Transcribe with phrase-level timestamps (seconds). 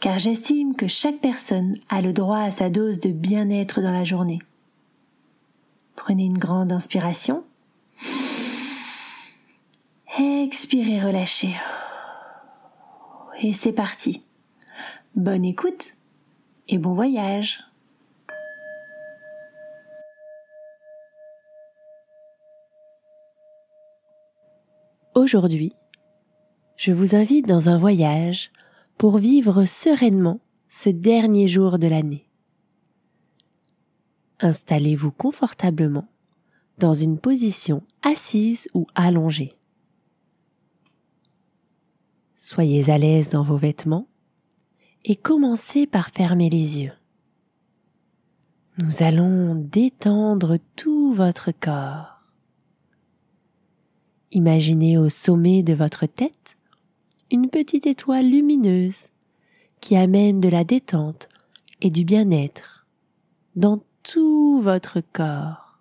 [0.00, 4.04] car j'estime que chaque personne a le droit à sa dose de bien-être dans la
[4.04, 4.40] journée.
[5.96, 7.44] Prenez une grande inspiration.
[10.18, 11.54] Expirez, relâchez.
[13.40, 14.24] Et c'est parti.
[15.14, 15.94] Bonne écoute
[16.68, 17.64] et bon voyage.
[25.14, 25.72] Aujourd'hui,
[26.76, 28.52] je vous invite dans un voyage
[28.98, 32.28] pour vivre sereinement ce dernier jour de l'année.
[34.40, 36.08] Installez-vous confortablement
[36.78, 39.54] dans une position assise ou allongée.
[42.38, 44.08] Soyez à l'aise dans vos vêtements
[45.04, 46.92] et commencez par fermer les yeux.
[48.78, 52.22] Nous allons détendre tout votre corps.
[54.32, 56.57] Imaginez au sommet de votre tête
[57.30, 59.08] une petite étoile lumineuse
[59.80, 61.28] qui amène de la détente
[61.82, 62.86] et du bien-être
[63.54, 65.78] dans tout votre corps.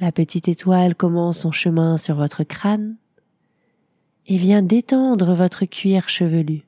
[0.00, 2.96] La petite étoile commence son chemin sur votre crâne
[4.26, 6.66] et vient détendre votre cuir chevelu.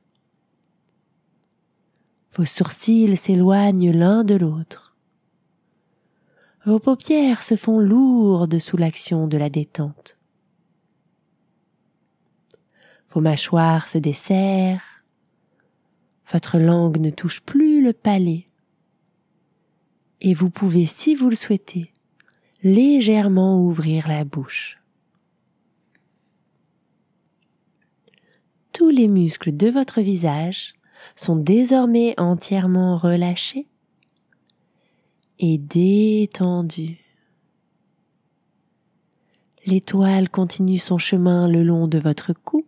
[2.36, 4.96] Vos sourcils s'éloignent l'un de l'autre.
[6.64, 10.16] Vos paupières se font lourdes sous l'action de la détente.
[13.14, 15.04] Vos mâchoires se desserrent.
[16.32, 18.48] Votre langue ne touche plus le palais.
[20.20, 21.92] Et vous pouvez, si vous le souhaitez,
[22.64, 24.80] légèrement ouvrir la bouche.
[28.72, 30.74] Tous les muscles de votre visage
[31.14, 33.68] sont désormais entièrement relâchés
[35.38, 36.98] et détendus.
[39.66, 42.66] L'étoile continue son chemin le long de votre cou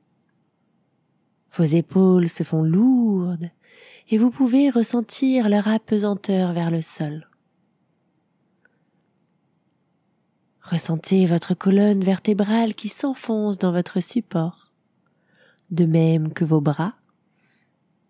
[1.56, 3.50] vos épaules se font lourdes
[4.08, 7.28] et vous pouvez ressentir leur apesanteur vers le sol.
[10.62, 14.72] Ressentez votre colonne vertébrale qui s'enfonce dans votre support,
[15.70, 16.94] de même que vos bras,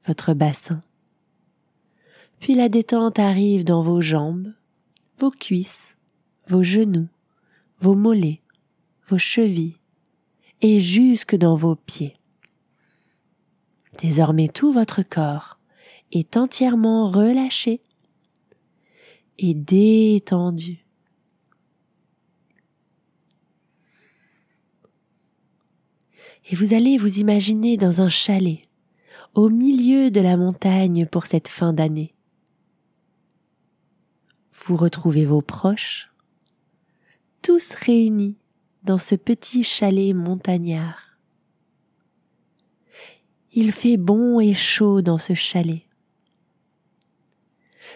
[0.07, 0.83] votre bassin.
[2.41, 4.53] Puis la détente arrive dans vos jambes,
[5.19, 5.97] vos cuisses,
[6.49, 7.09] vos genoux,
[7.81, 8.41] vos mollets,
[9.09, 9.79] vos chevilles
[10.63, 12.17] et jusque dans vos pieds.
[13.99, 15.59] Désormais tout votre corps
[16.13, 17.81] est entièrement relâché
[19.39, 20.85] et détendu.
[26.49, 28.61] Et vous allez vous imaginer dans un chalet,
[29.35, 32.15] au milieu de la montagne pour cette fin d'année.
[34.53, 36.13] Vous retrouvez vos proches,
[37.43, 38.39] tous réunis
[38.85, 41.06] dans ce petit chalet montagnard.
[43.59, 45.81] Il fait bon et chaud dans ce chalet.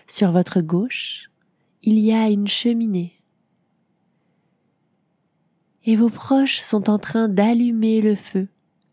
[0.07, 1.31] Sur votre gauche,
[1.83, 3.13] il y a une cheminée.
[5.85, 8.49] Et vos proches sont en train d'allumer le feu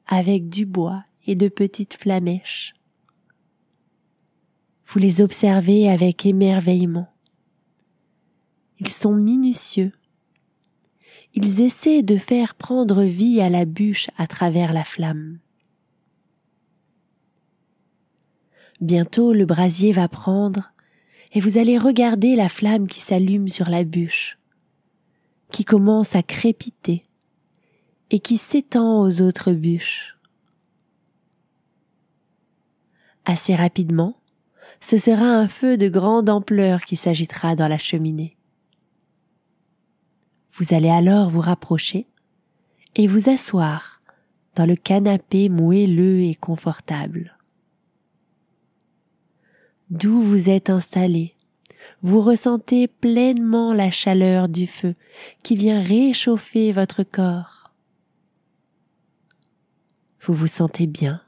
[0.07, 2.73] avec du bois et de petites flamèches.
[4.88, 7.07] Vous les observez avec émerveillement.
[8.81, 9.94] Ils sont minutieux.
[11.33, 15.39] Ils essaient de faire prendre vie à la bûche à travers la flamme.
[18.79, 20.71] Bientôt le brasier va prendre,
[21.33, 24.38] et vous allez regarder la flamme qui s'allume sur la bûche,
[25.51, 27.05] qui commence à crépiter,
[28.11, 30.17] et qui s'étend aux autres bûches.
[33.25, 34.15] Assez rapidement,
[34.80, 38.38] ce sera un feu de grande ampleur qui s'agitera dans la cheminée.
[40.51, 42.07] Vous allez alors vous rapprocher
[42.95, 44.01] et vous asseoir
[44.56, 47.37] dans le canapé moelleux et confortable
[49.89, 51.34] d'où vous êtes installé.
[52.01, 54.95] Vous ressentez pleinement la chaleur du feu
[55.44, 57.72] qui vient réchauffer votre corps.
[60.22, 61.22] Vous vous sentez bien,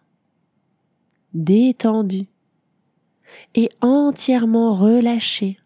[1.33, 2.27] détendu
[3.55, 5.57] et entièrement relâché.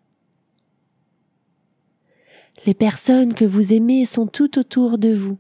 [2.66, 5.38] Les personnes que vous aimez sont tout autour de vous.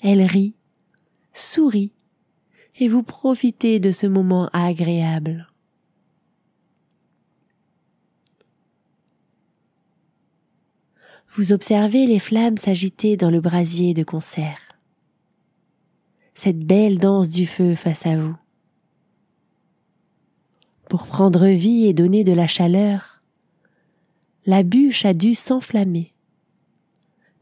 [0.00, 0.56] Elles rient,
[1.32, 1.92] sourient,
[2.80, 5.51] et vous profitez de ce moment agréable.
[11.34, 14.60] Vous observez les flammes s'agiter dans le brasier de concert.
[16.34, 18.36] Cette belle danse du feu face à vous.
[20.90, 23.22] Pour prendre vie et donner de la chaleur,
[24.44, 26.12] la bûche a dû s'enflammer,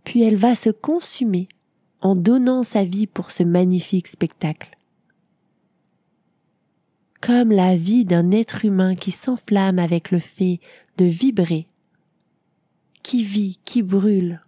[0.04, 1.48] puis elle va se consumer
[2.00, 4.70] en donnant sa vie pour ce magnifique spectacle.
[7.20, 10.60] Comme la vie d'un être humain qui s'enflamme avec le fait
[10.96, 11.66] de vibrer,
[13.02, 14.40] qui vit, qui brûle.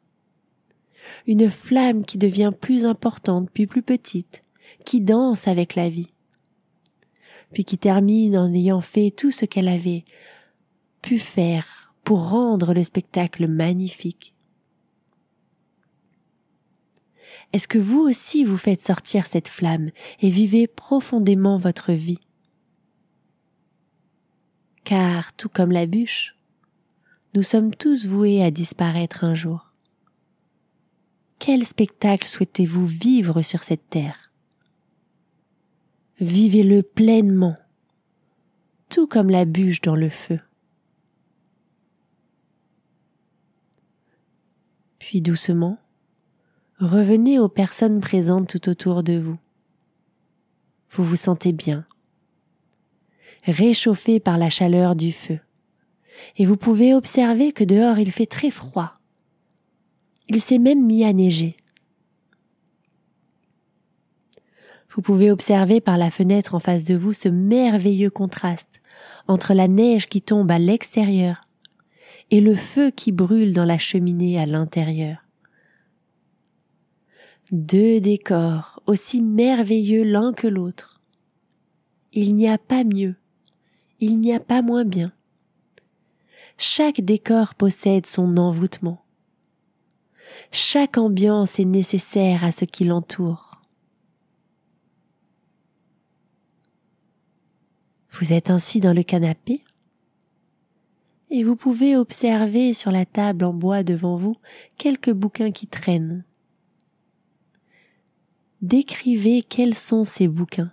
[1.26, 4.42] Une flamme qui devient plus importante puis plus petite,
[4.84, 6.12] qui danse avec la vie,
[7.52, 10.04] puis qui termine en ayant fait tout ce qu'elle avait
[11.02, 14.34] pu faire pour rendre le spectacle magnifique.
[17.52, 19.90] Est-ce que vous aussi vous faites sortir cette flamme
[20.20, 22.20] et vivez profondément votre vie?
[24.84, 26.34] Car, tout comme la bûche,
[27.34, 29.72] nous sommes tous voués à disparaître un jour.
[31.38, 34.32] Quel spectacle souhaitez-vous vivre sur cette terre?
[36.20, 37.56] Vivez-le pleinement,
[38.88, 40.38] tout comme la bûche dans le feu.
[44.98, 45.78] Puis doucement,
[46.82, 49.38] Revenez aux personnes présentes tout autour de vous.
[50.90, 51.86] Vous vous sentez bien,
[53.44, 55.38] réchauffé par la chaleur du feu,
[56.36, 58.94] et vous pouvez observer que dehors il fait très froid.
[60.28, 61.56] Il s'est même mis à neiger.
[64.94, 68.80] Vous pouvez observer par la fenêtre en face de vous ce merveilleux contraste
[69.26, 71.46] entre la neige qui tombe à l'extérieur
[72.30, 75.18] et le feu qui brûle dans la cheminée à l'intérieur.
[77.50, 81.00] Deux décors aussi merveilleux l'un que l'autre.
[82.12, 83.16] Il n'y a pas mieux,
[84.00, 85.12] il n'y a pas moins bien.
[86.64, 89.04] Chaque décor possède son envoûtement.
[90.52, 93.60] Chaque ambiance est nécessaire à ce qui l'entoure.
[98.12, 99.64] Vous êtes ainsi dans le canapé?
[101.30, 104.36] Et vous pouvez observer sur la table en bois devant vous
[104.78, 106.24] quelques bouquins qui traînent
[108.60, 110.70] décrivez quels sont ces bouquins.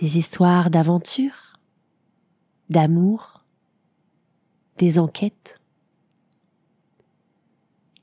[0.00, 1.49] Des histoires d'aventure,
[2.70, 3.44] d'amour,
[4.78, 5.60] des enquêtes.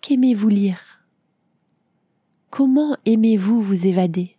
[0.02, 1.02] Qu'aimez-vous lire?
[2.50, 4.36] Comment aimez-vous vous évader?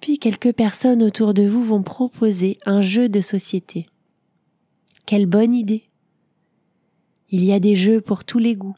[0.00, 3.86] Puis quelques personnes autour de vous vont proposer un jeu de société.
[5.04, 5.88] Quelle bonne idée.
[7.30, 8.76] Il y a des jeux pour tous les goûts.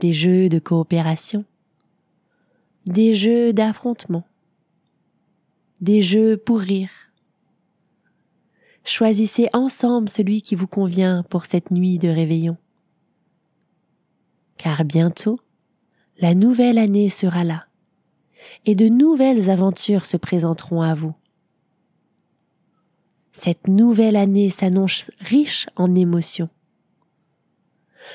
[0.00, 1.44] Des jeux de coopération.
[2.86, 4.26] Des jeux d'affrontement.
[5.80, 6.90] Des jeux pour rire.
[8.84, 12.56] Choisissez ensemble celui qui vous convient pour cette nuit de réveillon.
[14.56, 15.38] Car bientôt,
[16.18, 17.66] la nouvelle année sera là,
[18.64, 21.14] et de nouvelles aventures se présenteront à vous.
[23.30, 26.50] Cette nouvelle année s'annonce riche en émotions.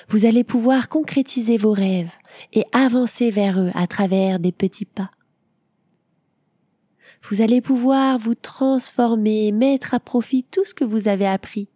[0.10, 2.12] Vous allez pouvoir concrétiser vos rêves
[2.54, 5.12] et avancer vers eux à travers des petits pas.
[7.30, 11.70] Vous allez pouvoir vous transformer et mettre à profit tout ce que vous avez appris.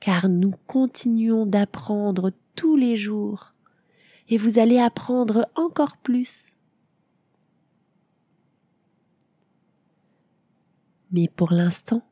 [0.00, 3.54] Car nous continuons d'apprendre tous les jours
[4.28, 6.54] et vous allez apprendre encore plus.
[11.10, 12.02] Mais pour l'instant,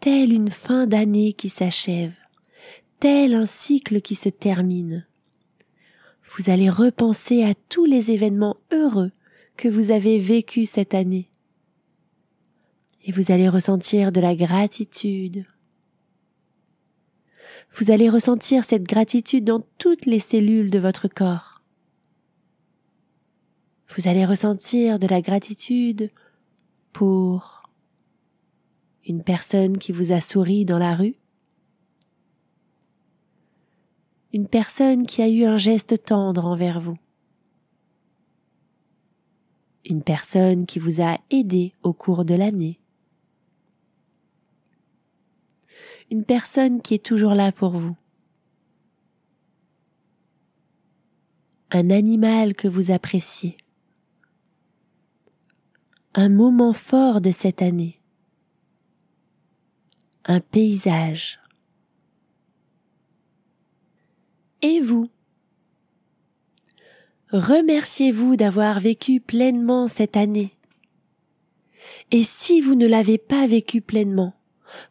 [0.00, 2.14] telle une fin d'année qui s'achève,
[3.00, 5.06] tel un cycle qui se termine,
[6.36, 9.12] vous allez repenser à tous les événements heureux
[9.56, 11.30] que vous avez vécus cette année.
[13.04, 15.46] Et vous allez ressentir de la gratitude.
[17.74, 21.62] Vous allez ressentir cette gratitude dans toutes les cellules de votre corps.
[23.96, 26.10] Vous allez ressentir de la gratitude
[26.92, 27.62] pour
[29.06, 31.14] une personne qui vous a souri dans la rue,
[34.32, 36.98] une personne qui a eu un geste tendre envers vous,
[39.84, 42.80] une personne qui vous a aidé au cours de l'année,
[46.10, 47.96] une personne qui est toujours là pour vous,
[51.70, 53.56] un animal que vous appréciez,
[56.14, 58.00] un moment fort de cette année,
[60.24, 61.38] un paysage,
[64.68, 65.08] Et vous
[67.30, 70.56] Remerciez-vous d'avoir vécu pleinement cette année.
[72.10, 74.34] Et si vous ne l'avez pas vécu pleinement,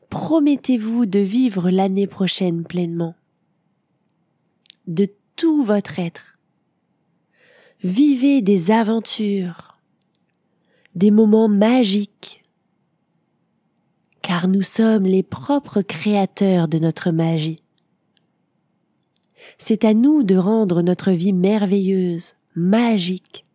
[0.09, 3.15] promettez-vous de vivre l'année prochaine pleinement.
[4.87, 6.39] De tout votre être.
[7.83, 9.77] Vivez des aventures,
[10.95, 12.45] des moments magiques,
[14.21, 17.64] car nous sommes les propres créateurs de notre magie.
[19.57, 23.45] C'est à nous de rendre notre vie merveilleuse, magique,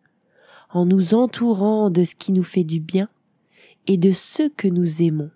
[0.69, 3.09] en nous entourant de ce qui nous fait du bien
[3.87, 5.31] et de ce que nous aimons.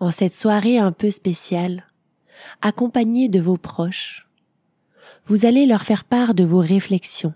[0.00, 1.86] En cette soirée un peu spéciale,
[2.60, 4.26] accompagnée de vos proches,
[5.26, 7.34] vous allez leur faire part de vos réflexions,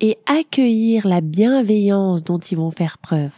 [0.00, 3.30] et accueillir la bienveillance dont ils vont faire preuve.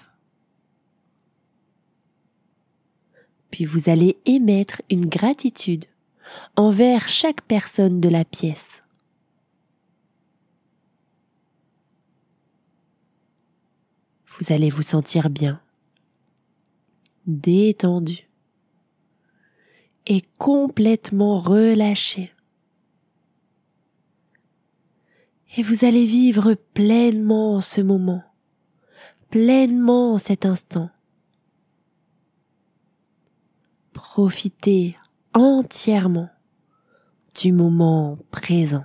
[3.51, 5.87] Puis vous allez émettre une gratitude
[6.57, 8.83] envers chaque personne de la pièce.
[14.39, 15.61] Vous allez vous sentir bien,
[17.27, 18.29] détendu
[20.07, 22.33] et complètement relâché.
[25.57, 28.23] et vous allez vivre pleinement ce moment,
[29.31, 30.91] pleinement cet instant.
[34.13, 34.97] Profitez
[35.35, 36.29] entièrement
[37.41, 38.85] du moment présent.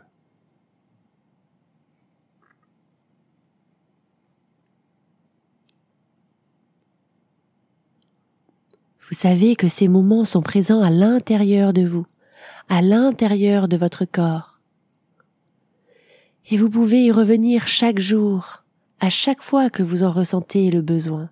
[9.00, 12.05] Vous savez que ces moments sont présents à l'intérieur de vous,
[12.70, 14.60] à l'intérieur de votre corps
[16.51, 18.63] et vous pouvez y revenir chaque jour,
[19.00, 21.32] à chaque fois que vous en ressentez le besoin.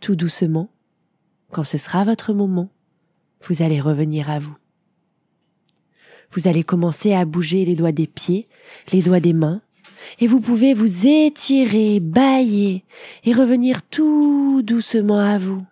[0.00, 0.70] Tout doucement,
[1.50, 2.70] quand ce sera votre moment,
[3.42, 4.56] vous allez revenir à vous.
[6.30, 8.48] Vous allez commencer à bouger les doigts des pieds,
[8.92, 9.62] les doigts des mains,
[10.20, 12.84] et vous pouvez vous étirer, bailler
[13.24, 15.64] et revenir tout doucement à vous.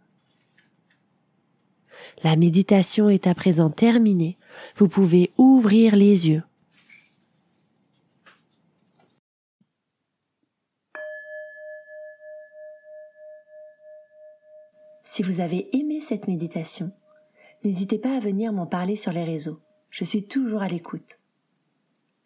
[2.25, 4.39] La méditation est à présent terminée
[4.77, 6.43] vous pouvez ouvrir les yeux.
[15.17, 16.93] Si vous avez aimé cette méditation,
[17.65, 19.59] n'hésitez pas à venir m'en parler sur les réseaux.
[19.89, 21.19] Je suis toujours à l'écoute.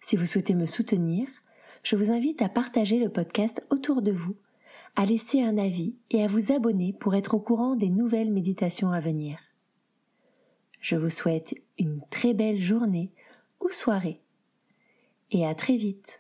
[0.00, 1.28] Si vous souhaitez me soutenir,
[1.85, 4.35] je vous invite à partager le podcast autour de vous,
[4.97, 8.90] à laisser un avis et à vous abonner pour être au courant des nouvelles méditations
[8.90, 9.38] à venir.
[10.80, 13.12] Je vous souhaite une très belle journée
[13.61, 14.20] ou soirée
[15.30, 16.19] et à très vite.